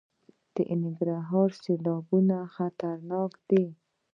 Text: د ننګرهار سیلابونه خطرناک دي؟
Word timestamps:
د 0.53 0.55
ننګرهار 0.81 1.49
سیلابونه 1.63 2.37
خطرناک 2.55 3.31
دي؟ 3.47 3.63